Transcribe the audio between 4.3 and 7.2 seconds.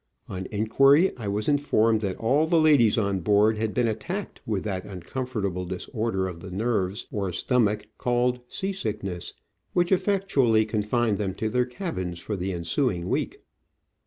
with that uncomfortable disorder of the nerves